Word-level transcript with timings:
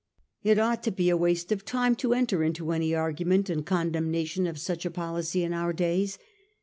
It 0.41 0.57
ought 0.57 0.81
to 0.85 0.93
he 0.97 1.09
a 1.09 1.15
waste 1.15 1.51
of 1.51 1.63
time 1.63 1.95
to 1.97 2.15
enter 2.15 2.43
into 2.43 2.71
any 2.71 2.95
argument 2.95 3.51
in 3.51 3.61
condemnation 3.61 4.47
of 4.47 4.57
such 4.57 4.83
a 4.83 4.89
policy 4.89 5.43
in 5.43 5.53
our 5.53 5.73
days. 5.73 6.17